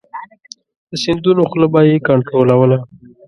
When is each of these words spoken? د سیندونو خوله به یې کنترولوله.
د 0.89 0.91
سیندونو 1.03 1.41
خوله 1.49 1.67
به 1.73 1.81
یې 1.89 2.05
کنترولوله. 2.07 2.77